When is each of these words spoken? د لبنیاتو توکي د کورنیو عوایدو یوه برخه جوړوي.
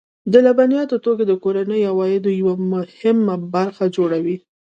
د 0.31 0.33
لبنیاتو 0.45 0.95
توکي 1.05 1.25
د 1.27 1.33
کورنیو 1.43 1.89
عوایدو 1.91 2.29
یوه 2.41 2.55
برخه 3.55 3.83
جوړوي. 3.95 4.35